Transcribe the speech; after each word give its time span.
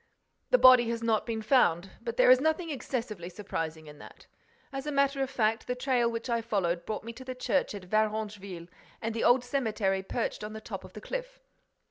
"The 0.49 0.57
body 0.57 0.89
has 0.89 1.03
not 1.03 1.27
been 1.27 1.43
found, 1.43 1.91
but 2.01 2.17
there 2.17 2.31
is 2.31 2.41
nothing 2.41 2.71
excessively 2.71 3.29
surprising 3.29 3.85
in 3.85 3.99
that. 3.99 4.25
As 4.73 4.87
a 4.87 4.91
matter 4.91 5.21
of 5.21 5.29
fact, 5.29 5.67
the 5.67 5.75
trail 5.75 6.09
which 6.09 6.27
I 6.27 6.41
followed 6.41 6.87
brought 6.87 7.03
me 7.03 7.13
to 7.13 7.23
the 7.23 7.35
church 7.35 7.75
at 7.75 7.83
Varengeville 7.85 8.67
and 8.99 9.13
the 9.13 9.23
old 9.23 9.43
cemetery 9.43 10.01
perched 10.01 10.43
on 10.43 10.53
the 10.53 10.59
top 10.59 10.83
of 10.83 10.93
the 10.93 11.01
cliff. 11.01 11.39